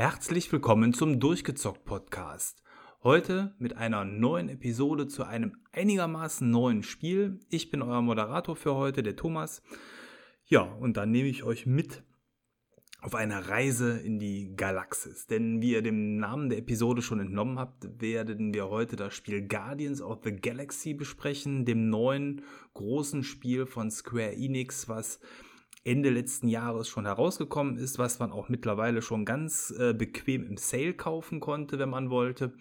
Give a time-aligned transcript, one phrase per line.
[0.00, 2.62] Herzlich willkommen zum Durchgezockt Podcast.
[3.02, 7.38] Heute mit einer neuen Episode zu einem einigermaßen neuen Spiel.
[7.50, 9.60] Ich bin euer Moderator für heute, der Thomas.
[10.46, 12.02] Ja, und dann nehme ich euch mit
[13.02, 15.26] auf eine Reise in die Galaxis.
[15.26, 19.46] Denn wie ihr dem Namen der Episode schon entnommen habt, werden wir heute das Spiel
[19.46, 22.40] Guardians of the Galaxy besprechen, dem neuen
[22.72, 25.20] großen Spiel von Square Enix, was
[25.84, 30.56] Ende letzten Jahres schon herausgekommen ist, was man auch mittlerweile schon ganz äh, bequem im
[30.56, 32.54] Sale kaufen konnte, wenn man wollte.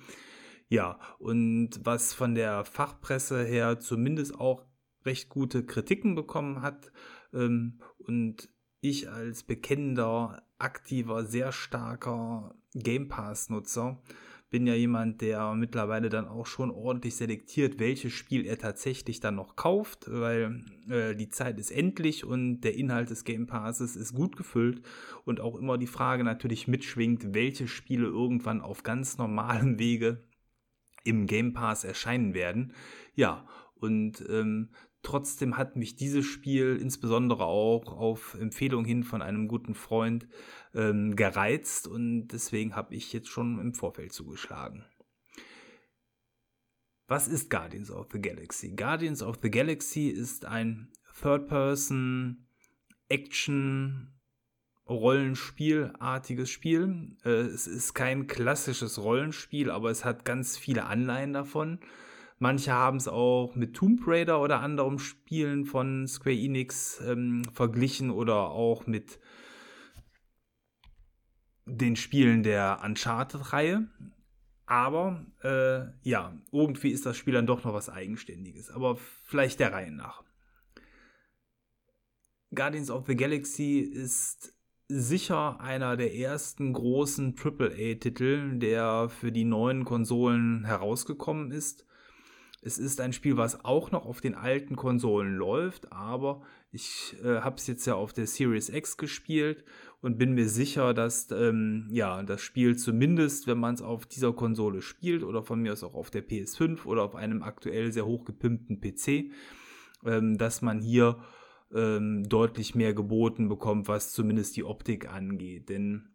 [0.69, 4.65] Ja, und was von der Fachpresse her zumindest auch
[5.05, 6.91] recht gute Kritiken bekommen hat.
[7.33, 8.49] Ähm, und
[8.81, 14.01] ich als bekennender, aktiver, sehr starker Game Pass-Nutzer
[14.49, 19.35] bin ja jemand, der mittlerweile dann auch schon ordentlich selektiert, welches Spiel er tatsächlich dann
[19.35, 24.13] noch kauft, weil äh, die Zeit ist endlich und der Inhalt des Game Passes ist
[24.13, 24.81] gut gefüllt
[25.25, 30.23] und auch immer die Frage natürlich mitschwingt, welche Spiele irgendwann auf ganz normalem Wege
[31.03, 32.73] im Game Pass erscheinen werden.
[33.15, 34.69] Ja, und ähm,
[35.01, 40.27] Trotzdem hat mich dieses Spiel insbesondere auch auf Empfehlung hin von einem guten Freund
[40.73, 44.85] ähm, gereizt und deswegen habe ich jetzt schon im Vorfeld zugeschlagen.
[47.07, 48.75] Was ist Guardians of the Galaxy?
[48.75, 50.91] Guardians of the Galaxy ist ein
[51.21, 52.45] Third-Person
[53.07, 54.13] Action
[54.87, 57.15] Rollenspielartiges Spiel.
[57.23, 61.79] Äh, es ist kein klassisches Rollenspiel, aber es hat ganz viele Anleihen davon.
[62.39, 68.11] Manche haben es auch mit Tomb Raider oder anderen Spielen von Square Enix ähm, verglichen
[68.11, 69.19] oder auch mit
[71.65, 73.89] den Spielen der Uncharted-Reihe.
[74.65, 78.69] Aber äh, ja, irgendwie ist das Spiel dann doch noch was Eigenständiges.
[78.69, 80.23] Aber vielleicht der Reihe nach.
[82.55, 84.53] Guardians of the Galaxy ist
[84.87, 91.85] sicher einer der ersten großen AAA-Titel, der für die neuen Konsolen herausgekommen ist.
[92.61, 97.39] Es ist ein Spiel, was auch noch auf den alten Konsolen läuft, aber ich äh,
[97.39, 99.63] habe es jetzt ja auf der Series X gespielt
[100.01, 104.33] und bin mir sicher, dass ähm, ja das Spiel zumindest, wenn man es auf dieser
[104.33, 108.05] Konsole spielt oder von mir aus auch auf der PS5 oder auf einem aktuell sehr
[108.05, 109.31] hochgepimpten PC,
[110.05, 111.23] ähm, dass man hier
[111.73, 115.69] ähm, deutlich mehr geboten bekommt, was zumindest die Optik angeht.
[115.69, 116.09] Denn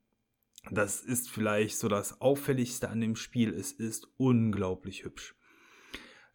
[0.71, 3.55] das ist vielleicht so das Auffälligste an dem Spiel.
[3.55, 5.35] Es ist unglaublich hübsch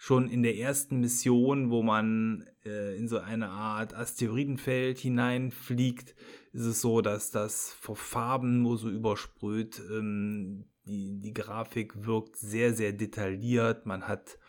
[0.02, 6.16] schon in der ersten Mission, wo man äh, in so eine Art Asteroidenfeld hineinfliegt,
[6.54, 9.82] ist es so, dass das vor Farben nur so übersprüht.
[9.92, 13.86] Ähm, die, die Grafik wirkt sehr, sehr detailliert.
[13.86, 14.40] Man hat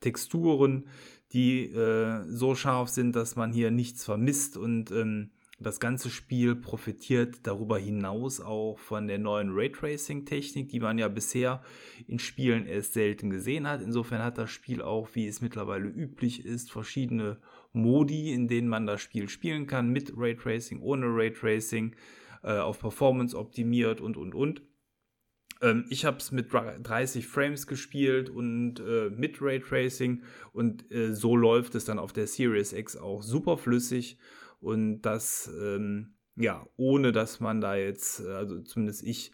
[0.00, 0.88] Texturen,
[1.34, 6.54] die äh, so scharf sind, dass man hier nichts vermisst und ähm, das ganze Spiel
[6.54, 11.62] profitiert darüber hinaus auch von der neuen Raytracing-Technik, die man ja bisher
[12.06, 13.80] in Spielen erst selten gesehen hat.
[13.80, 17.38] Insofern hat das Spiel auch, wie es mittlerweile üblich ist, verschiedene
[17.72, 21.96] Modi, in denen man das Spiel spielen kann, mit Raytracing, ohne Raytracing,
[22.42, 24.62] äh, auf Performance optimiert und, und, und.
[25.62, 31.34] Ähm, ich habe es mit 30 Frames gespielt und äh, mit Raytracing und äh, so
[31.34, 34.18] läuft es dann auf der Series X auch super flüssig
[34.60, 39.32] und das, ähm, ja, ohne dass man da jetzt, äh, also zumindest ich,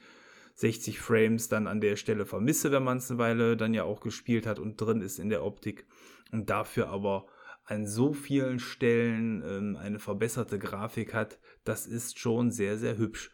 [0.54, 4.00] 60 Frames dann an der Stelle vermisse, wenn man es eine Weile dann ja auch
[4.00, 5.86] gespielt hat und drin ist in der Optik.
[6.30, 7.26] Und dafür aber
[7.64, 13.30] an so vielen Stellen ähm, eine verbesserte Grafik hat, das ist schon sehr, sehr hübsch.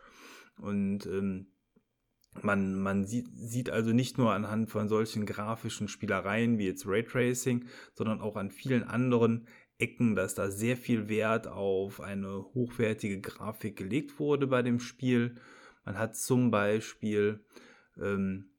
[0.59, 1.53] Und ähm,
[2.43, 7.67] man, man sieht, sieht also nicht nur anhand von solchen grafischen Spielereien wie jetzt Raytracing,
[7.95, 13.77] sondern auch an vielen anderen Ecken, dass da sehr viel Wert auf eine hochwertige Grafik
[13.77, 15.37] gelegt wurde bei dem Spiel.
[15.85, 17.45] Man hat zum Beispiel,
[17.97, 18.51] ähm,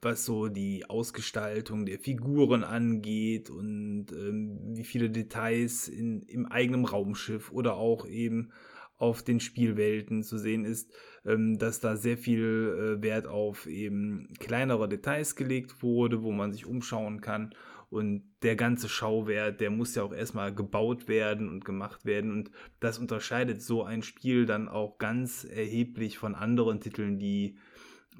[0.00, 6.84] was so die Ausgestaltung der Figuren angeht und ähm, wie viele Details in, im eigenen
[6.84, 8.52] Raumschiff oder auch eben
[8.96, 10.92] auf den Spielwelten zu sehen ist,
[11.24, 16.52] ähm, dass da sehr viel äh, Wert auf eben kleinere Details gelegt wurde, wo man
[16.52, 17.54] sich umschauen kann
[17.94, 22.32] und der ganze Schauwert, der muss ja auch erstmal gebaut werden und gemacht werden.
[22.32, 22.50] Und
[22.80, 27.56] das unterscheidet so ein Spiel dann auch ganz erheblich von anderen Titeln, die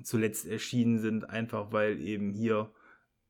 [0.05, 2.73] zuletzt erschienen sind, einfach weil eben hier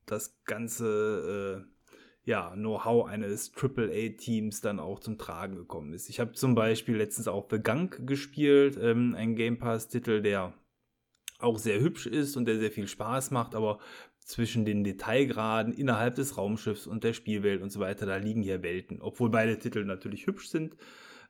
[0.05, 6.09] das ganze äh, ja, Know-how eines AAA-Teams dann auch zum Tragen gekommen ist.
[6.09, 10.53] Ich habe zum Beispiel letztens auch The Gunk gespielt, ähm, ein Game Pass-Titel, der
[11.39, 13.79] auch sehr hübsch ist und der sehr viel Spaß macht, aber
[14.19, 18.63] zwischen den Detailgraden innerhalb des Raumschiffs und der Spielwelt und so weiter, da liegen hier
[18.63, 19.01] Welten.
[19.01, 20.75] Obwohl beide Titel natürlich hübsch sind.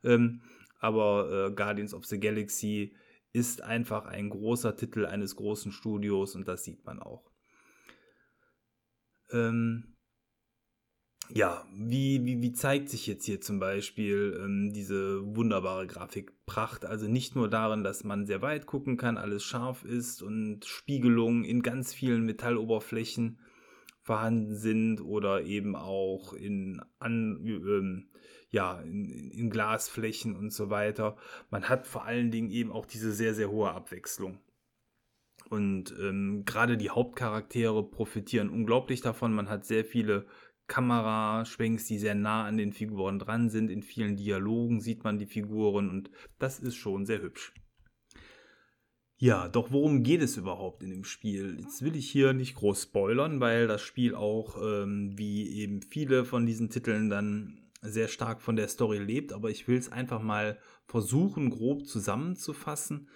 [0.03, 0.41] Ähm,
[0.79, 2.95] aber äh, Guardians of the Galaxy
[3.33, 7.29] ist einfach ein großer Titel eines großen Studios und das sieht man auch.
[9.31, 9.94] Ähm,
[11.29, 16.85] ja, wie, wie, wie zeigt sich jetzt hier zum Beispiel ähm, diese wunderbare Grafikpracht?
[16.85, 21.43] Also nicht nur darin, dass man sehr weit gucken kann, alles scharf ist und Spiegelungen
[21.43, 23.39] in ganz vielen Metalloberflächen
[24.01, 28.09] vorhanden sind oder eben auch in, an, ähm,
[28.51, 31.17] ja, in, in Glasflächen und so weiter.
[31.49, 34.39] Man hat vor allen Dingen eben auch diese sehr, sehr hohe Abwechslung.
[35.49, 39.33] Und ähm, gerade die Hauptcharaktere profitieren unglaublich davon.
[39.33, 40.25] Man hat sehr viele
[40.67, 43.69] Kameraschwenks, die sehr nah an den Figuren dran sind.
[43.69, 46.09] In vielen Dialogen sieht man die Figuren und
[46.39, 47.53] das ist schon sehr hübsch.
[49.17, 51.57] Ja, doch worum geht es überhaupt in dem Spiel?
[51.61, 56.25] Jetzt will ich hier nicht groß spoilern, weil das Spiel auch, ähm, wie eben viele
[56.25, 60.21] von diesen Titeln, dann sehr stark von der Story lebt, aber ich will es einfach
[60.21, 63.09] mal versuchen, grob zusammenzufassen.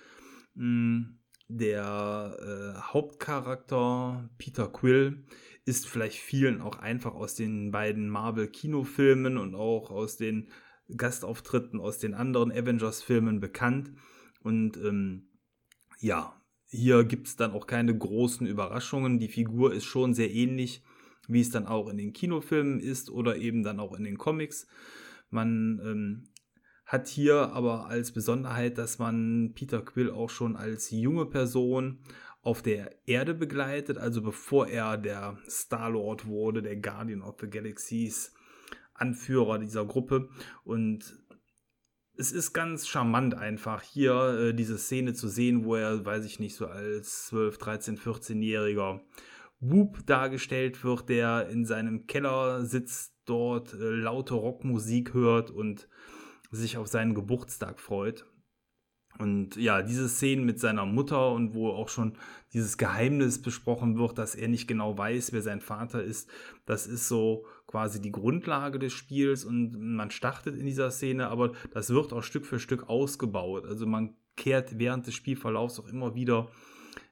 [0.56, 1.20] Hm,
[1.50, 5.26] der äh, Hauptcharakter Peter Quill
[5.70, 10.50] ist vielleicht vielen auch einfach aus den beiden Marvel-Kinofilmen und auch aus den
[10.98, 13.94] Gastauftritten aus den anderen Avengers-Filmen bekannt.
[14.42, 15.30] Und ähm,
[16.00, 19.20] ja, hier gibt es dann auch keine großen Überraschungen.
[19.20, 20.84] Die Figur ist schon sehr ähnlich,
[21.28, 24.66] wie es dann auch in den Kinofilmen ist oder eben dann auch in den Comics.
[25.30, 26.24] Man ähm,
[26.88, 32.00] hat hier aber als Besonderheit, dass man Peter Quill auch schon als junge Person
[32.42, 38.34] auf der Erde begleitet, also bevor er der Star-Lord wurde, der Guardian of the Galaxies,
[38.94, 40.30] Anführer dieser Gruppe.
[40.64, 41.18] Und
[42.16, 46.40] es ist ganz charmant einfach hier äh, diese Szene zu sehen, wo er, weiß ich
[46.40, 49.00] nicht, so als 12, 13, 14-jähriger
[49.62, 55.88] Whoop dargestellt wird, der in seinem Keller sitzt, dort äh, laute Rockmusik hört und
[56.52, 58.26] sich auf seinen Geburtstag freut.
[59.20, 62.14] Und ja, diese Szenen mit seiner Mutter und wo auch schon
[62.54, 66.30] dieses Geheimnis besprochen wird, dass er nicht genau weiß, wer sein Vater ist,
[66.66, 71.52] das ist so quasi die Grundlage des Spiels und man startet in dieser Szene, aber
[71.74, 73.66] das wird auch Stück für Stück ausgebaut.
[73.66, 76.50] Also man kehrt während des Spielverlaufs auch immer wieder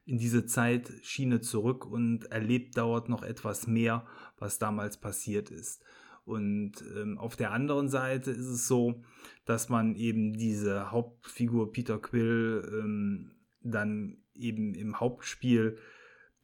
[0.05, 4.07] in diese Zeitschiene zurück und erlebt dort noch etwas mehr,
[4.39, 5.83] was damals passiert ist.
[6.27, 9.01] Und ähm, auf der anderen Seite ist es so,
[9.45, 13.31] dass man eben diese Hauptfigur Peter Quill ähm,
[13.61, 15.77] dann eben im Hauptspiel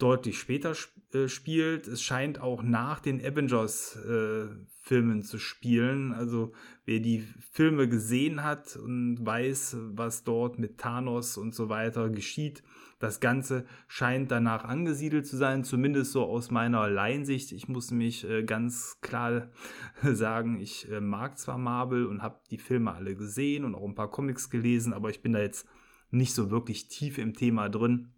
[0.03, 1.87] deutlich später sp äh, spielt.
[1.87, 6.11] Es scheint auch nach den Avengers-Filmen äh, zu spielen.
[6.11, 6.51] Also
[6.85, 12.63] wer die Filme gesehen hat und weiß, was dort mit Thanos und so weiter geschieht,
[12.99, 17.51] das Ganze scheint danach angesiedelt zu sein, zumindest so aus meiner Laiensicht.
[17.51, 19.49] Ich muss mich äh, ganz klar
[20.03, 23.95] sagen, ich äh, mag zwar Marvel und habe die Filme alle gesehen und auch ein
[23.95, 25.67] paar Comics gelesen, aber ich bin da jetzt
[26.11, 28.13] nicht so wirklich tief im Thema drin.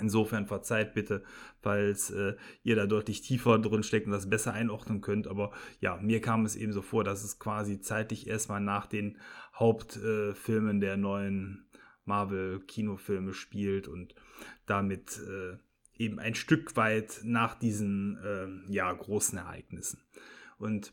[0.00, 1.22] Insofern verzeiht bitte,
[1.60, 5.26] falls äh, ihr da deutlich tiefer drin steckt und das besser einordnen könnt.
[5.26, 9.18] Aber ja, mir kam es eben so vor, dass es quasi zeitlich erstmal nach den
[9.54, 11.68] Hauptfilmen äh, der neuen
[12.04, 14.14] Marvel-Kinofilme spielt und
[14.66, 15.58] damit äh,
[16.02, 20.00] eben ein Stück weit nach diesen äh, ja, großen Ereignissen.
[20.58, 20.92] Und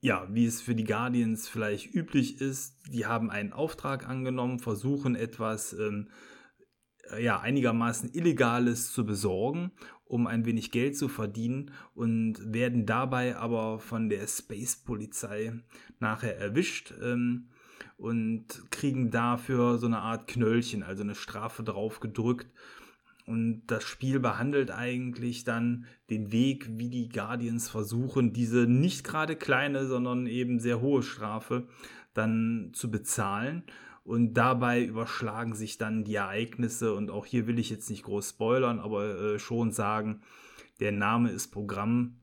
[0.00, 5.14] ja, wie es für die Guardians vielleicht üblich ist, die haben einen Auftrag angenommen, versuchen
[5.14, 6.10] etwas ähm,
[7.18, 9.72] ja, einigermaßen Illegales zu besorgen,
[10.04, 15.52] um ein wenig Geld zu verdienen und werden dabei aber von der Space-Polizei
[15.98, 16.94] nachher erwischt.
[17.02, 17.48] Ähm,
[17.96, 22.48] und kriegen dafür so eine Art Knöllchen, also eine Strafe drauf gedrückt.
[23.26, 29.36] Und das Spiel behandelt eigentlich dann den Weg, wie die Guardians versuchen, diese nicht gerade
[29.36, 31.66] kleine, sondern eben sehr hohe Strafe
[32.12, 33.64] dann zu bezahlen.
[34.04, 36.94] Und dabei überschlagen sich dann die Ereignisse.
[36.94, 40.22] Und auch hier will ich jetzt nicht groß spoilern, aber äh, schon sagen,
[40.78, 42.20] der Name ist Programm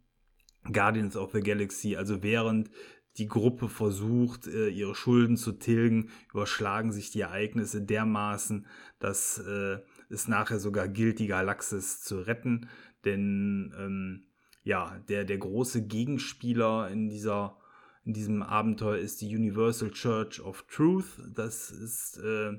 [0.72, 1.96] Guardians of the Galaxy.
[1.96, 2.70] Also während
[3.18, 8.68] die Gruppe versucht, äh, ihre Schulden zu tilgen, überschlagen sich die Ereignisse dermaßen,
[9.00, 12.70] dass äh, es nachher sogar gilt, die Galaxis zu retten.
[13.06, 14.28] Denn ähm,
[14.64, 17.58] ja, der, der große Gegenspieler in, dieser,
[18.04, 21.22] in diesem Abenteuer ist die Universal Church of Truth.
[21.36, 22.54] Das ist äh,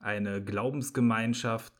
[0.00, 1.72] eine Glaubensgemeinschaft,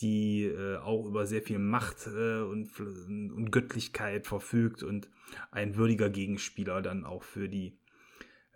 [0.00, 5.08] die äh, auch über sehr viel Macht äh, und, und Göttlichkeit verfügt und
[5.50, 7.78] ein würdiger Gegenspieler dann auch für die,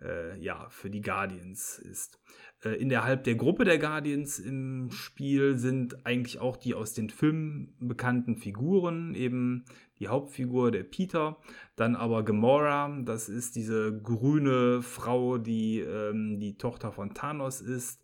[0.01, 2.19] äh, ja, für die Guardians ist.
[2.63, 7.75] Äh, innerhalb der Gruppe der Guardians im Spiel sind eigentlich auch die aus den Filmen
[7.79, 9.65] bekannten Figuren, eben
[9.99, 11.37] die Hauptfigur der Peter,
[11.75, 18.01] dann aber Gamora, das ist diese grüne Frau, die ähm, die Tochter von Thanos ist.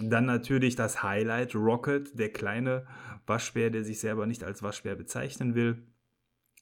[0.00, 2.86] Dann natürlich das Highlight, Rocket, der kleine
[3.26, 5.86] Waschbär, der sich selber nicht als Waschbär bezeichnen will,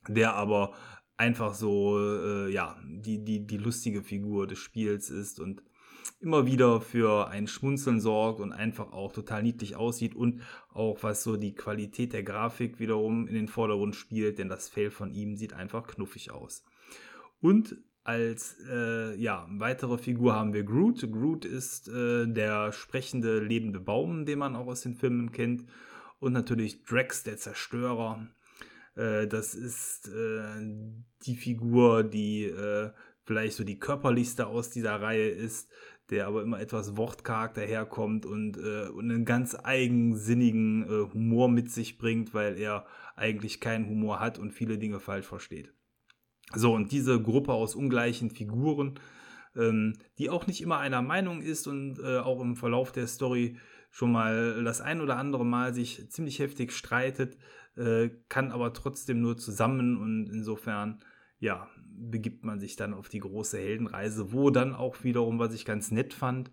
[0.06, 0.74] der aber
[1.16, 5.62] einfach so, äh, ja, die, die, die lustige Figur des Spiels ist und
[6.20, 11.22] immer wieder für ein Schmunzeln sorgt und einfach auch total niedlich aussieht und auch was
[11.22, 15.36] so die Qualität der Grafik wiederum in den Vordergrund spielt, denn das Fell von ihm
[15.36, 16.64] sieht einfach knuffig aus.
[17.40, 21.10] Und als äh, ja, weitere Figur haben wir Groot.
[21.10, 25.64] Groot ist äh, der sprechende lebende Baum, den man auch aus den Filmen kennt.
[26.20, 28.28] Und natürlich Drax, der Zerstörer.
[28.94, 30.60] Äh, das ist äh,
[31.26, 32.90] die Figur, die äh,
[33.24, 35.68] vielleicht so die körperlichste aus dieser Reihe ist
[36.10, 41.70] der aber immer etwas wortkarg daherkommt und, äh, und einen ganz eigensinnigen äh, Humor mit
[41.70, 42.86] sich bringt, weil er
[43.16, 45.72] eigentlich keinen Humor hat und viele Dinge falsch versteht.
[46.54, 49.00] So, und diese Gruppe aus ungleichen Figuren,
[49.56, 53.56] ähm, die auch nicht immer einer Meinung ist und äh, auch im Verlauf der Story
[53.90, 57.36] schon mal das ein oder andere Mal sich ziemlich heftig streitet,
[57.76, 61.00] äh, kann aber trotzdem nur zusammen und insofern
[61.38, 65.64] ja, begibt man sich dann auf die große Heldenreise, wo dann auch wiederum, was ich
[65.64, 66.50] ganz nett fand,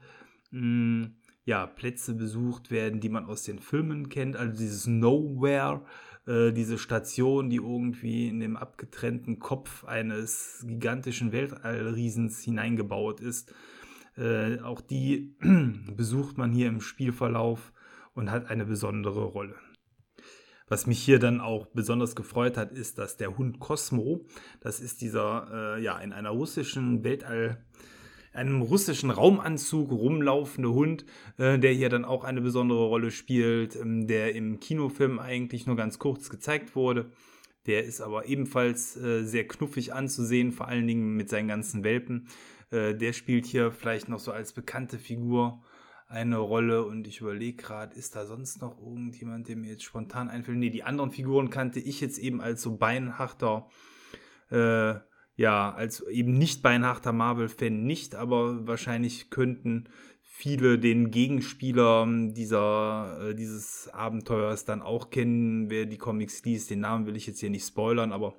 [0.51, 5.83] mh, hm, ja, Plätze besucht werden, die man aus den Filmen kennt, also dieses Nowhere,
[6.25, 13.53] äh, diese Station, die irgendwie in dem abgetrennten Kopf eines gigantischen Weltallriesens hineingebaut ist.
[14.15, 15.35] Äh, auch die
[15.97, 17.73] besucht man hier im Spielverlauf
[18.13, 19.55] und hat eine besondere Rolle.
[20.73, 24.25] Was mich hier dann auch besonders gefreut hat, ist, dass der Hund Cosmo,
[24.59, 27.63] das ist dieser äh, ja in einer russischen Weltall
[28.33, 31.05] einem russischen Raumanzug rumlaufende Hund,
[31.37, 35.75] äh, der hier dann auch eine besondere Rolle spielt, ähm, der im Kinofilm eigentlich nur
[35.75, 37.11] ganz kurz gezeigt wurde.
[37.67, 42.29] Der ist aber ebenfalls äh, sehr knuffig anzusehen, vor allen Dingen mit seinen ganzen Welpen.
[42.71, 45.61] Äh, der spielt hier vielleicht noch so als bekannte Figur
[46.13, 50.29] eine Rolle und ich überlege gerade, ist da sonst noch irgendjemand, der mir jetzt spontan
[50.29, 50.57] einfällt?
[50.57, 53.67] Nee, die anderen Figuren kannte ich jetzt eben als so beinharter,
[54.51, 54.93] äh,
[55.35, 59.89] ja, als eben nicht beinharter Marvel-Fan nicht, aber wahrscheinlich könnten
[60.21, 65.71] viele den Gegenspieler dieser, äh, dieses Abenteuers dann auch kennen.
[65.71, 68.35] Wer die Comics liest, den Namen will ich jetzt hier nicht spoilern, aber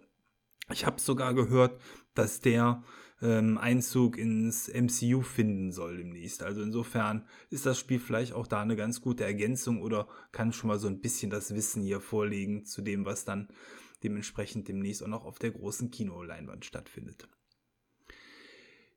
[0.73, 1.81] ich habe sogar gehört,
[2.15, 2.85] dass der
[3.25, 6.43] ähm, Einzug ins MCU finden soll demnächst.
[6.43, 10.69] Also insofern ist das Spiel vielleicht auch da eine ganz gute Ergänzung oder kann schon
[10.69, 13.49] mal so ein bisschen das Wissen hier vorlegen zu dem, was dann
[14.03, 17.27] dementsprechend demnächst auch noch auf der großen Kinoleinwand stattfindet.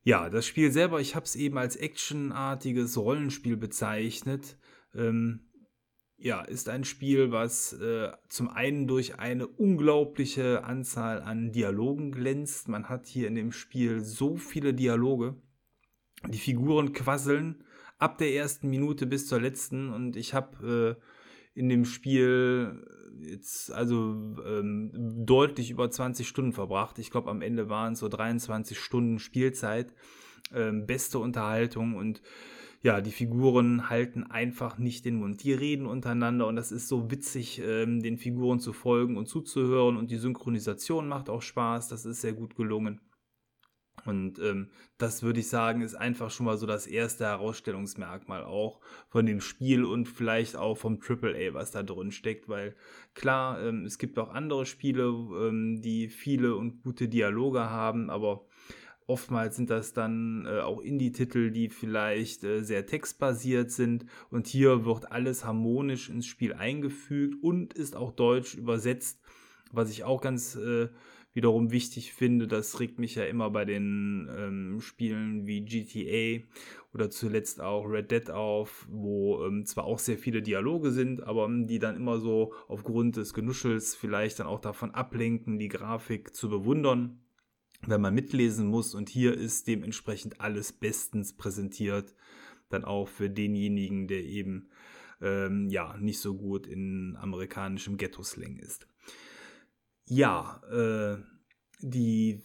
[0.04, 4.58] Ja, das Spiel selber, ich habe es eben als actionartiges Rollenspiel bezeichnet.
[4.94, 5.47] Ähm,
[6.18, 12.68] ja, ist ein Spiel, was äh, zum einen durch eine unglaubliche Anzahl an Dialogen glänzt.
[12.68, 15.36] Man hat hier in dem Spiel so viele Dialoge.
[16.28, 17.64] Die Figuren quasseln
[18.00, 20.98] ab der ersten Minute bis zur letzten und ich habe
[21.56, 22.84] äh, in dem Spiel
[23.20, 24.92] jetzt also ähm,
[25.26, 27.00] deutlich über 20 Stunden verbracht.
[27.00, 29.94] Ich glaube, am Ende waren es so 23 Stunden Spielzeit.
[30.54, 32.22] Ähm, beste Unterhaltung und
[32.82, 35.44] ja, die Figuren halten einfach nicht den Mund.
[35.44, 39.98] Die reden untereinander und das ist so witzig, ähm, den Figuren zu folgen und zuzuhören.
[39.98, 43.02] Und die Synchronisation macht auch Spaß, das ist sehr gut gelungen.
[44.06, 48.80] Und ähm, das würde ich sagen, ist einfach schon mal so das erste Herausstellungsmerkmal auch
[49.10, 52.76] von dem Spiel und vielleicht auch vom AAA, was da drin steckt, weil
[53.16, 58.46] klar, ähm, es gibt auch andere Spiele, ähm, die viele und gute Dialoge haben, aber
[59.08, 64.06] Oftmals sind das dann äh, auch Indie-Titel, die vielleicht äh, sehr textbasiert sind.
[64.30, 69.22] Und hier wird alles harmonisch ins Spiel eingefügt und ist auch deutsch übersetzt,
[69.72, 70.90] was ich auch ganz äh,
[71.32, 72.50] wiederum wichtig finde.
[72.50, 76.46] Das regt mich ja immer bei den ähm, Spielen wie GTA
[76.94, 81.46] oder zuletzt auch Red Dead auf, wo ähm, zwar auch sehr viele Dialoge sind, aber
[81.46, 86.36] ähm, die dann immer so aufgrund des Genuschels vielleicht dann auch davon ablenken, die Grafik
[86.36, 87.22] zu bewundern
[87.86, 88.96] wenn man mitlesen muss.
[88.96, 92.16] Und hier ist dementsprechend alles bestens präsentiert.
[92.70, 94.70] Dann auch für denjenigen, der eben
[95.22, 98.88] ähm, ja nicht so gut in amerikanischem Ghetto-Slang ist.
[100.06, 101.18] Ja, äh,
[101.82, 102.42] die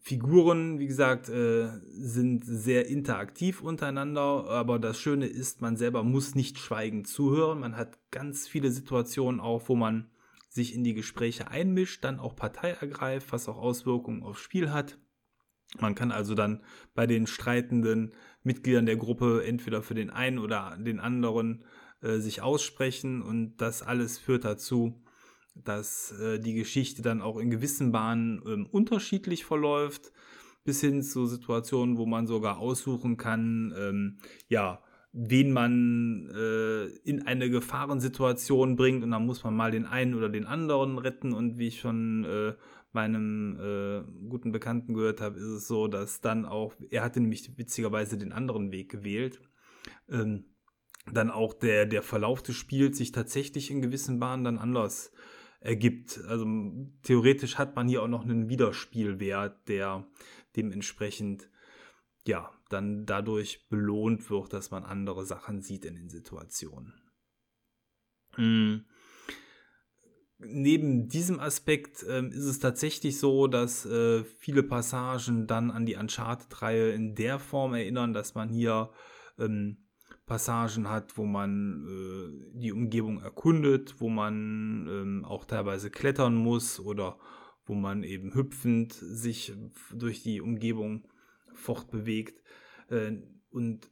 [0.00, 6.34] Figuren, wie gesagt, äh, sind sehr interaktiv untereinander, aber das Schöne ist, man selber muss
[6.34, 7.60] nicht schweigend zuhören.
[7.60, 10.10] Man hat ganz viele Situationen auch, wo man
[10.52, 14.98] sich in die Gespräche einmischt, dann auch Partei ergreift, was auch Auswirkungen aufs Spiel hat.
[15.80, 16.62] Man kann also dann
[16.94, 21.64] bei den streitenden Mitgliedern der Gruppe entweder für den einen oder den anderen
[22.02, 25.02] äh, sich aussprechen und das alles führt dazu,
[25.54, 30.12] dass äh, die Geschichte dann auch in gewissen Bahnen äh, unterschiedlich verläuft,
[30.64, 34.18] bis hin zu Situationen, wo man sogar aussuchen kann, ähm,
[34.48, 34.82] ja,
[35.12, 39.04] wen man äh, in eine Gefahrensituation bringt.
[39.04, 41.32] Und dann muss man mal den einen oder den anderen retten.
[41.32, 42.54] Und wie ich von äh,
[42.92, 47.56] meinem äh, guten Bekannten gehört habe, ist es so, dass dann auch, er hatte nämlich
[47.58, 49.40] witzigerweise den anderen Weg gewählt,
[50.08, 50.44] ähm,
[51.12, 55.12] dann auch der, der Verlauf des Spiels sich tatsächlich in gewissen Bahnen dann anders
[55.60, 56.20] ergibt.
[56.28, 56.46] Also
[57.02, 60.06] theoretisch hat man hier auch noch einen Wiederspielwert, der
[60.56, 61.50] dementsprechend
[62.26, 66.94] ja dann dadurch belohnt wird, dass man andere Sachen sieht in den Situationen.
[68.36, 68.84] Mhm.
[70.38, 75.94] Neben diesem Aspekt äh, ist es tatsächlich so, dass äh, viele Passagen dann an die
[75.94, 78.90] Uncharted-Reihe in der Form erinnern, dass man hier
[79.38, 79.76] ähm,
[80.26, 86.80] Passagen hat, wo man äh, die Umgebung erkundet, wo man ähm, auch teilweise klettern muss
[86.80, 87.18] oder
[87.66, 89.52] wo man eben hüpfend sich
[89.92, 91.06] durch die Umgebung
[91.54, 92.42] fortbewegt.
[92.88, 93.18] Äh,
[93.50, 93.90] und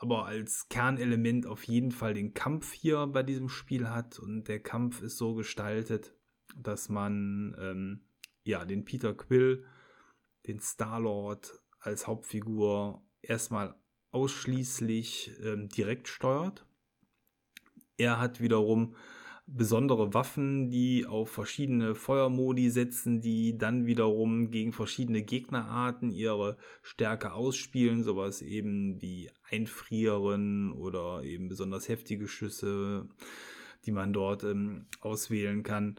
[0.00, 4.20] aber als Kernelement auf jeden Fall den Kampf hier bei diesem Spiel hat.
[4.20, 6.14] Und der Kampf ist so gestaltet,
[6.56, 8.00] dass man ähm,
[8.44, 9.64] ja den Peter Quill,
[10.46, 13.74] den Star-Lord als Hauptfigur erstmal
[14.10, 16.64] ausschließlich ähm, direkt steuert.
[17.96, 18.94] Er hat wiederum
[19.50, 27.32] besondere Waffen, die auf verschiedene Feuermodi setzen, die dann wiederum gegen verschiedene Gegnerarten ihre Stärke
[27.32, 33.08] ausspielen, sowas eben wie Einfrieren oder eben besonders heftige Schüsse,
[33.86, 35.96] die man dort ähm, auswählen kann.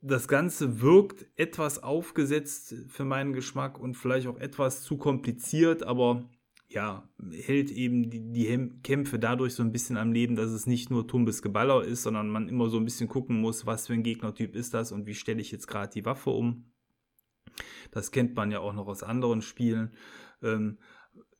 [0.00, 6.28] Das Ganze wirkt etwas aufgesetzt für meinen Geschmack und vielleicht auch etwas zu kompliziert, aber
[6.68, 10.90] ja, hält eben die, die, Kämpfe dadurch so ein bisschen am Leben, dass es nicht
[10.90, 14.02] nur tumbes Geballer ist, sondern man immer so ein bisschen gucken muss, was für ein
[14.02, 16.70] Gegnertyp ist das und wie stelle ich jetzt gerade die Waffe um.
[17.90, 19.94] Das kennt man ja auch noch aus anderen Spielen.
[20.42, 20.78] Ähm,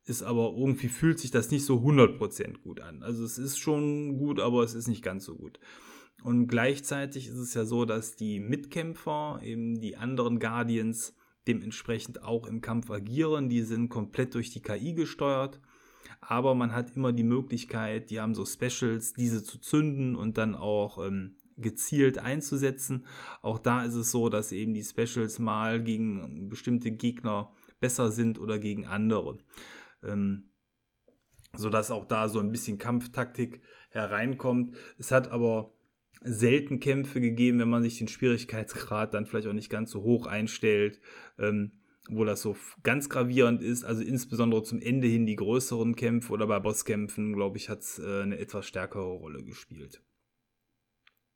[0.03, 3.03] ist aber irgendwie fühlt sich das nicht so 100% gut an.
[3.03, 5.59] Also es ist schon gut, aber es ist nicht ganz so gut.
[6.23, 11.15] Und gleichzeitig ist es ja so, dass die Mitkämpfer, eben die anderen Guardians,
[11.49, 13.49] dementsprechend auch im Kampf agieren.
[13.49, 15.59] Die sind komplett durch die KI gesteuert.
[16.21, 20.55] Aber man hat immer die Möglichkeit, die haben so Specials, diese zu zünden und dann
[20.55, 23.05] auch ähm, gezielt einzusetzen.
[23.41, 28.39] Auch da ist es so, dass eben die Specials mal gegen bestimmte Gegner besser sind
[28.39, 29.39] oder gegen andere.
[30.03, 30.51] Ähm,
[31.55, 34.75] sodass auch da so ein bisschen Kampftaktik hereinkommt.
[34.97, 35.73] Es hat aber
[36.21, 40.27] selten Kämpfe gegeben, wenn man sich den Schwierigkeitsgrad dann vielleicht auch nicht ganz so hoch
[40.27, 40.99] einstellt,
[41.37, 41.71] ähm,
[42.09, 43.83] wo das so ganz gravierend ist.
[43.83, 47.99] Also insbesondere zum Ende hin die größeren Kämpfe oder bei Bosskämpfen, glaube ich, hat es
[47.99, 50.01] äh, eine etwas stärkere Rolle gespielt.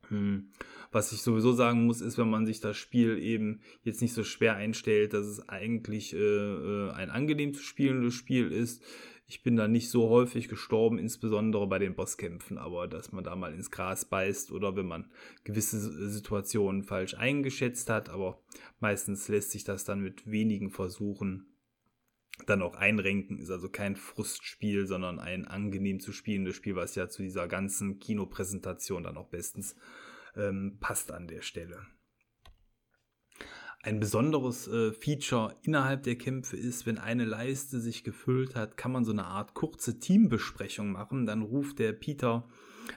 [0.09, 0.49] Hm.
[0.91, 4.23] Was ich sowieso sagen muss, ist, wenn man sich das Spiel eben jetzt nicht so
[4.23, 8.83] schwer einstellt, dass es eigentlich äh, äh ein angenehm zu spielendes Spiel ist.
[9.25, 13.35] Ich bin da nicht so häufig gestorben, insbesondere bei den Bosskämpfen, aber dass man da
[13.35, 15.09] mal ins Gras beißt oder wenn man
[15.43, 18.43] gewisse Situationen falsch eingeschätzt hat, aber
[18.79, 21.52] meistens lässt sich das dann mit wenigen Versuchen
[22.45, 27.07] dann auch einrenken, ist also kein Frustspiel, sondern ein angenehm zu spielendes Spiel, was ja
[27.07, 29.75] zu dieser ganzen Kinopräsentation dann auch bestens
[30.35, 31.85] ähm, passt an der Stelle.
[33.85, 38.93] Ein besonderes äh, Feature innerhalb der Kämpfe ist, wenn eine Leiste sich gefüllt hat, kann
[38.93, 41.25] man so eine Art kurze Teambesprechung machen.
[41.25, 42.47] Dann ruft der Peter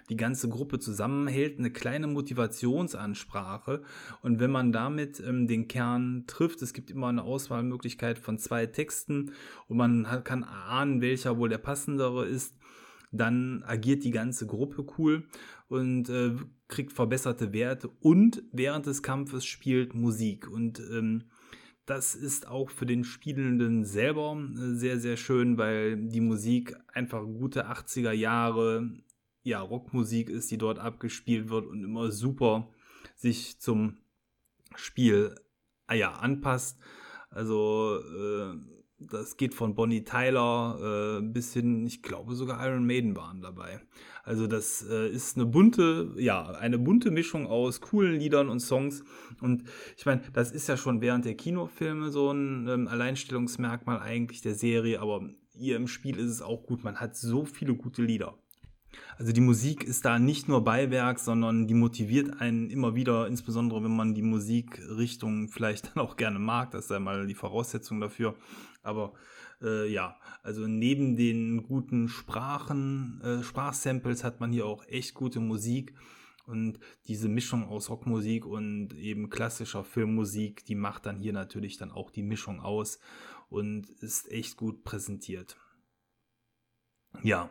[0.08, 3.82] die ganze Gruppe zusammen, hält eine kleine Motivationsansprache.
[4.22, 8.66] Und wenn man damit ähm, den Kern trifft, es gibt immer eine Auswahlmöglichkeit von zwei
[8.66, 9.32] Texten
[9.68, 12.56] und man hat, kann ahnen, welcher wohl der passendere ist,
[13.12, 15.24] dann agiert die ganze Gruppe cool
[15.68, 16.34] und äh,
[16.68, 20.50] kriegt verbesserte Werte und während des Kampfes spielt Musik.
[20.50, 21.24] Und ähm,
[21.86, 27.24] das ist auch für den Spielenden selber äh, sehr, sehr schön, weil die Musik einfach
[27.24, 28.90] gute 80er Jahre
[29.46, 32.68] ja, Rockmusik ist, die dort abgespielt wird und immer super
[33.14, 33.98] sich zum
[34.74, 35.36] Spiel
[35.86, 36.80] ah ja, anpasst.
[37.30, 38.56] Also äh,
[38.98, 43.80] das geht von Bonnie Tyler äh, bis hin, ich glaube sogar Iron Maiden waren dabei.
[44.24, 49.04] Also das äh, ist eine bunte, ja, eine bunte Mischung aus coolen Liedern und Songs.
[49.40, 49.62] Und
[49.96, 54.56] ich meine, das ist ja schon während der Kinofilme so ein ähm, Alleinstellungsmerkmal eigentlich der
[54.56, 56.82] Serie, aber hier im Spiel ist es auch gut.
[56.82, 58.36] Man hat so viele gute Lieder.
[59.18, 63.82] Also die Musik ist da nicht nur Beiwerk, sondern die motiviert einen immer wieder, insbesondere
[63.82, 66.70] wenn man die Musikrichtung vielleicht dann auch gerne mag.
[66.70, 68.34] Das ist ja mal die Voraussetzung dafür.
[68.82, 69.14] Aber
[69.62, 75.40] äh, ja, also neben den guten Sprachen, äh, Sprachsamples hat man hier auch echt gute
[75.40, 75.94] Musik.
[76.46, 76.78] Und
[77.08, 82.12] diese Mischung aus Rockmusik und eben klassischer Filmmusik, die macht dann hier natürlich dann auch
[82.12, 83.00] die Mischung aus
[83.48, 85.56] und ist echt gut präsentiert.
[87.22, 87.50] Ja,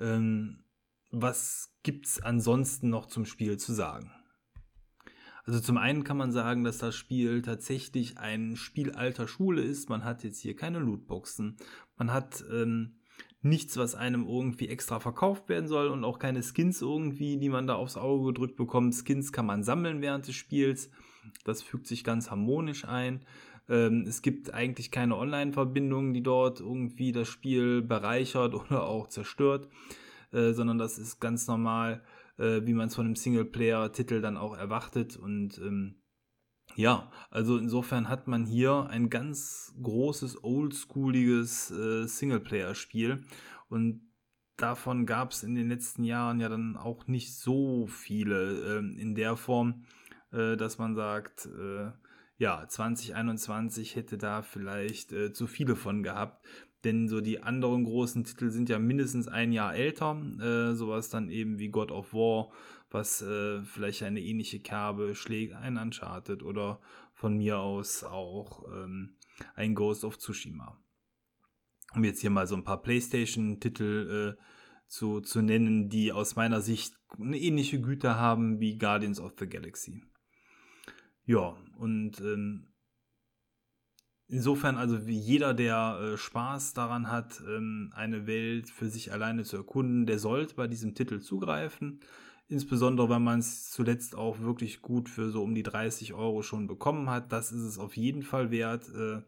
[0.00, 0.64] Ähm,
[1.10, 4.12] was gibt's ansonsten noch zum Spiel zu sagen?
[5.44, 9.88] Also zum einen kann man sagen, dass das Spiel tatsächlich ein Spiel alter Schule ist.
[9.88, 11.56] Man hat jetzt hier keine Lootboxen.
[11.96, 12.98] Man hat ähm,
[13.40, 17.66] nichts, was einem irgendwie extra verkauft werden soll und auch keine Skins irgendwie, die man
[17.66, 18.94] da aufs Auge gedrückt bekommt.
[18.94, 20.90] Skins kann man sammeln während des Spiels.
[21.44, 23.24] Das fügt sich ganz harmonisch ein.
[23.68, 29.68] Ähm, es gibt eigentlich keine Online-Verbindung, die dort irgendwie das Spiel bereichert oder auch zerstört,
[30.32, 32.02] äh, sondern das ist ganz normal,
[32.38, 35.16] äh, wie man es von einem Singleplayer-Titel dann auch erwartet.
[35.16, 35.96] Und ähm,
[36.76, 43.24] ja, also insofern hat man hier ein ganz großes, oldschooliges äh, Singleplayer-Spiel.
[43.68, 44.08] Und
[44.56, 49.14] davon gab es in den letzten Jahren ja dann auch nicht so viele äh, in
[49.14, 49.84] der Form,
[50.30, 51.90] äh, dass man sagt, äh,
[52.38, 56.44] ja, 2021 hätte da vielleicht äh, zu viele von gehabt.
[56.84, 60.16] Denn so die anderen großen Titel sind ja mindestens ein Jahr älter.
[60.40, 62.52] Äh, sowas dann eben wie God of War,
[62.90, 66.80] was äh, vielleicht eine ähnliche Kerbe schlägt, ein Uncharted oder
[67.14, 69.16] von mir aus auch ähm,
[69.56, 70.80] ein Ghost of Tsushima.
[71.94, 74.42] Um jetzt hier mal so ein paar PlayStation-Titel äh,
[74.86, 79.48] zu, zu nennen, die aus meiner Sicht eine ähnliche Güte haben wie Guardians of the
[79.48, 80.02] Galaxy.
[81.28, 82.68] Ja, und ähm,
[84.28, 89.44] insofern, also wie jeder, der äh, Spaß daran hat, ähm, eine Welt für sich alleine
[89.44, 92.00] zu erkunden, der sollte bei diesem Titel zugreifen.
[92.48, 96.66] Insbesondere, wenn man es zuletzt auch wirklich gut für so um die 30 Euro schon
[96.66, 97.30] bekommen hat.
[97.30, 98.88] Das ist es auf jeden Fall wert.
[98.94, 99.20] Äh,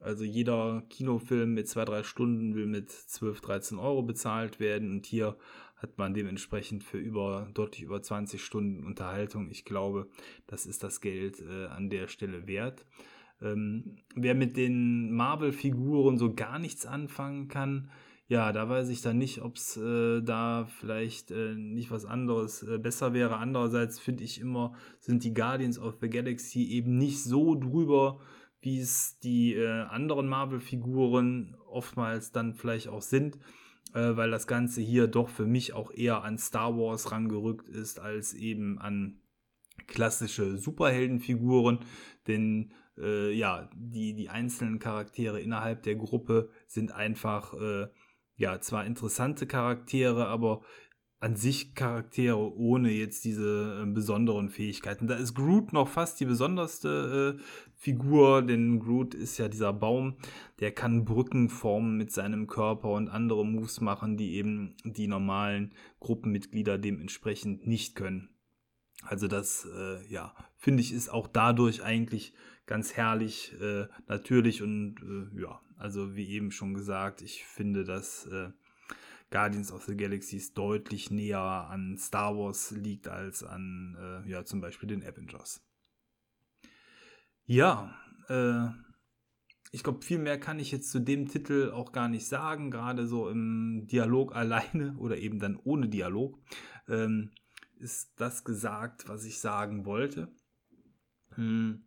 [0.00, 4.90] also jeder Kinofilm mit zwei, drei Stunden will mit 12, 13 Euro bezahlt werden.
[4.90, 5.38] Und hier
[5.82, 9.50] hat man dementsprechend für über deutlich über 20 Stunden Unterhaltung.
[9.50, 10.08] Ich glaube,
[10.46, 12.86] das ist das Geld äh, an der Stelle wert.
[13.40, 17.90] Ähm, wer mit den Marvel-Figuren so gar nichts anfangen kann,
[18.28, 22.62] ja, da weiß ich dann nicht, ob es äh, da vielleicht äh, nicht was anderes
[22.62, 23.36] äh, besser wäre.
[23.36, 28.20] Andererseits finde ich immer, sind die Guardians of the Galaxy eben nicht so drüber,
[28.60, 33.38] wie es die äh, anderen Marvel-Figuren oftmals dann vielleicht auch sind
[33.94, 38.00] äh, weil das Ganze hier doch für mich auch eher an Star Wars rangerückt ist,
[38.00, 39.20] als eben an
[39.86, 41.80] klassische Superheldenfiguren.
[42.26, 47.88] Denn äh, ja, die, die einzelnen Charaktere innerhalb der Gruppe sind einfach äh,
[48.36, 50.62] ja zwar interessante Charaktere, aber
[51.22, 55.06] an sich Charaktere ohne jetzt diese äh, besonderen Fähigkeiten.
[55.06, 57.42] Da ist Groot noch fast die besonderste äh,
[57.76, 60.16] Figur, denn Groot ist ja dieser Baum,
[60.58, 65.74] der kann Brücken formen mit seinem Körper und andere Moves machen, die eben die normalen
[66.00, 68.30] Gruppenmitglieder dementsprechend nicht können.
[69.04, 72.34] Also das, äh, ja, finde ich, ist auch dadurch eigentlich
[72.66, 78.26] ganz herrlich, äh, natürlich und äh, ja, also wie eben schon gesagt, ich finde, dass
[78.26, 78.50] äh,
[79.32, 84.60] Guardians of the Galaxy deutlich näher an Star Wars liegt als an, äh, ja, zum
[84.60, 85.60] Beispiel den Avengers.
[87.44, 87.96] Ja,
[88.28, 88.68] äh,
[89.72, 93.06] ich glaube, viel mehr kann ich jetzt zu dem Titel auch gar nicht sagen, gerade
[93.06, 96.38] so im Dialog alleine oder eben dann ohne Dialog.
[96.86, 97.32] Ähm,
[97.78, 100.32] ist das gesagt, was ich sagen wollte.
[101.30, 101.86] Hm.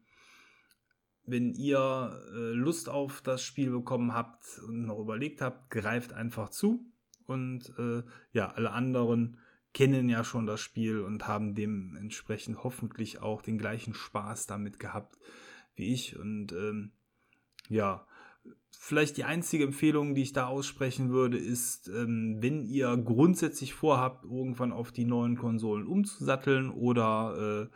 [1.24, 6.50] Wenn ihr äh, Lust auf das Spiel bekommen habt und noch überlegt habt, greift einfach
[6.50, 6.92] zu.
[7.26, 9.38] Und äh, ja, alle anderen
[9.74, 15.18] kennen ja schon das Spiel und haben dementsprechend hoffentlich auch den gleichen Spaß damit gehabt
[15.76, 16.18] wie ich.
[16.18, 16.92] Und ähm,
[17.68, 18.08] ja,
[18.72, 24.24] vielleicht die einzige Empfehlung, die ich da aussprechen würde, ist, ähm, wenn ihr grundsätzlich vorhabt,
[24.26, 27.76] irgendwann auf die neuen Konsolen umzusatteln oder äh,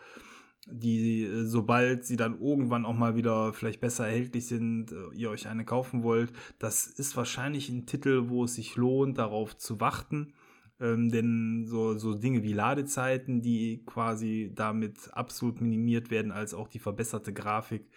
[0.68, 5.30] die, äh, sobald sie dann irgendwann auch mal wieder vielleicht besser erhältlich sind, äh, ihr
[5.30, 9.80] euch eine kaufen wollt, das ist wahrscheinlich ein Titel, wo es sich lohnt, darauf zu
[9.80, 10.34] warten.
[10.82, 16.70] Ähm, denn so, so Dinge wie Ladezeiten, die quasi damit absolut minimiert werden, als auch
[16.70, 17.90] die verbesserte Grafik,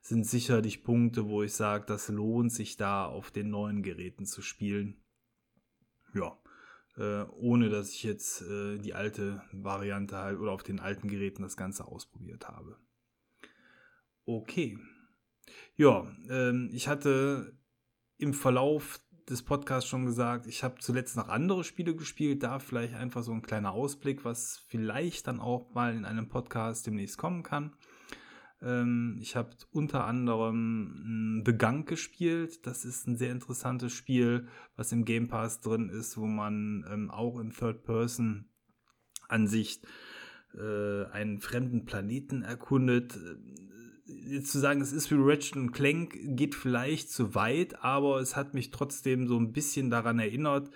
[0.00, 4.42] sind sicherlich Punkte, wo ich sage, das lohnt sich da auf den neuen Geräten zu
[4.42, 4.96] spielen.
[6.14, 6.36] Ja,
[6.96, 11.42] äh, ohne dass ich jetzt äh, die alte Variante halt oder auf den alten Geräten
[11.42, 12.78] das Ganze ausprobiert habe.
[14.24, 14.78] Okay.
[15.76, 17.56] Ja, ähm, ich hatte
[18.18, 22.94] im Verlauf des Podcasts schon gesagt, ich habe zuletzt noch andere Spiele gespielt, da vielleicht
[22.94, 27.42] einfach so ein kleiner Ausblick, was vielleicht dann auch mal in einem Podcast demnächst kommen
[27.42, 27.76] kann.
[28.62, 32.66] Ähm, ich habe unter anderem The Gang gespielt.
[32.66, 37.10] Das ist ein sehr interessantes Spiel, was im Game Pass drin ist, wo man ähm,
[37.10, 39.86] auch in Third-Person-Ansicht
[40.54, 43.18] äh, einen fremden Planeten erkundet.
[44.04, 48.54] Jetzt zu sagen, es ist wie Ratchet Clank, geht vielleicht zu weit, aber es hat
[48.54, 50.70] mich trotzdem so ein bisschen daran erinnert,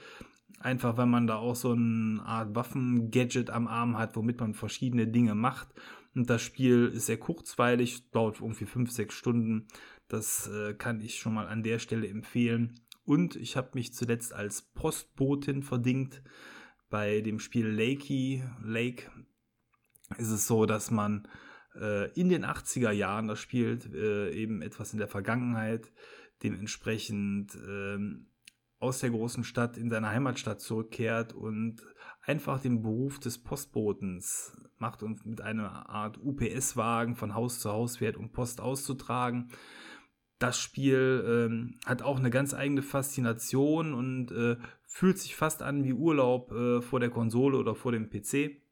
[0.60, 5.06] Einfach weil man da auch so eine Art Waffen-Gadget am Arm hat, womit man verschiedene
[5.06, 5.68] Dinge macht.
[6.14, 9.68] Und das Spiel ist sehr kurzweilig, dauert irgendwie 5, 6 Stunden.
[10.08, 12.80] Das äh, kann ich schon mal an der Stelle empfehlen.
[13.04, 16.22] Und ich habe mich zuletzt als Postbotin verdingt
[16.88, 18.42] bei dem Spiel Lakey.
[18.62, 19.10] Lake
[20.18, 21.28] ist es so, dass man
[21.74, 25.92] äh, in den 80er Jahren, das spielt äh, eben etwas in der Vergangenheit,
[26.42, 28.26] dementsprechend ähm,
[28.78, 31.82] aus der großen Stadt in seine Heimatstadt zurückkehrt und
[32.22, 37.98] einfach den Beruf des Postbotens macht und mit einer Art UPS-Wagen von Haus zu Haus
[37.98, 39.50] fährt, um Post auszutragen.
[40.38, 44.56] Das Spiel ähm, hat auch eine ganz eigene Faszination und äh,
[44.86, 48.62] fühlt sich fast an wie Urlaub äh, vor der Konsole oder vor dem PC.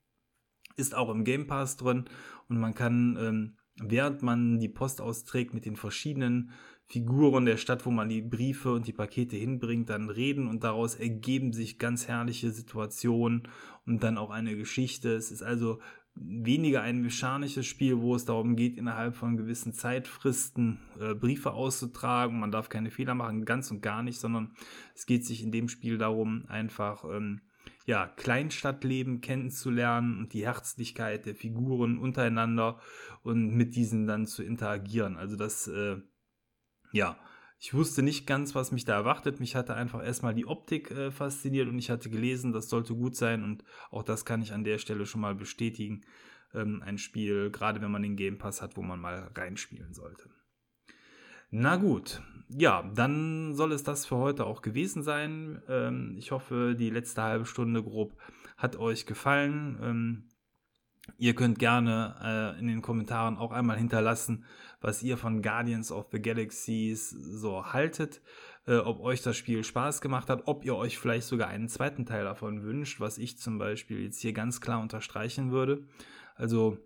[0.76, 2.06] Ist auch im Game Pass drin
[2.48, 6.50] und man kann, ähm, während man die Post austrägt, mit den verschiedenen
[6.86, 10.94] Figuren der Stadt, wo man die Briefe und die Pakete hinbringt, dann reden und daraus
[10.94, 13.48] ergeben sich ganz herrliche Situationen
[13.86, 15.14] und dann auch eine Geschichte.
[15.14, 15.80] Es ist also
[16.14, 22.40] weniger ein mechanisches Spiel, wo es darum geht, innerhalb von gewissen Zeitfristen äh, Briefe auszutragen.
[22.40, 24.52] Man darf keine Fehler machen, ganz und gar nicht, sondern
[24.94, 27.42] es geht sich in dem Spiel darum, einfach ähm,
[27.88, 32.79] ja, Kleinstadtleben kennenzulernen und die Herzlichkeit der Figuren untereinander
[33.22, 35.16] und mit diesen dann zu interagieren.
[35.16, 35.96] Also das äh,
[36.92, 37.18] ja,
[37.59, 39.40] ich wusste nicht ganz, was mich da erwartet.
[39.40, 43.16] Mich hatte einfach erstmal die Optik äh, fasziniert und ich hatte gelesen, das sollte gut
[43.16, 46.03] sein und auch das kann ich an der Stelle schon mal bestätigen.
[46.53, 50.29] Ähm, ein Spiel, gerade wenn man den Game Pass hat, wo man mal reinspielen sollte.
[51.51, 55.62] Na gut, ja, dann soll es das für heute auch gewesen sein.
[55.68, 58.14] Ähm, ich hoffe, die letzte halbe Stunde grob
[58.56, 59.78] hat euch gefallen.
[59.82, 60.28] Ähm,
[61.16, 64.44] Ihr könnt gerne äh, in den Kommentaren auch einmal hinterlassen,
[64.80, 68.20] was ihr von Guardians of the Galaxies so haltet,
[68.66, 72.04] äh, ob euch das Spiel Spaß gemacht hat, ob ihr euch vielleicht sogar einen zweiten
[72.04, 75.84] Teil davon wünscht, was ich zum Beispiel jetzt hier ganz klar unterstreichen würde.
[76.34, 76.78] Also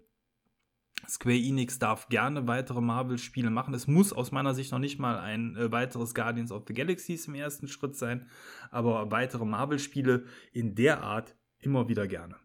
[1.08, 3.74] Square Enix darf gerne weitere Marvel-Spiele machen.
[3.74, 7.26] Es muss aus meiner Sicht noch nicht mal ein äh, weiteres Guardians of the Galaxies
[7.26, 8.28] im ersten Schritt sein,
[8.70, 12.36] aber weitere Marvel-Spiele in der Art immer wieder gerne.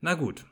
[0.00, 0.46] Na gut,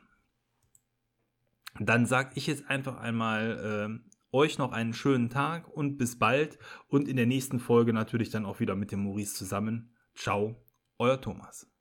[1.79, 6.57] dann sage ich jetzt einfach einmal äh, euch noch einen schönen Tag und bis bald
[6.87, 9.95] und in der nächsten Folge natürlich dann auch wieder mit dem Maurice zusammen.
[10.15, 10.55] Ciao,
[10.97, 11.71] euer Thomas.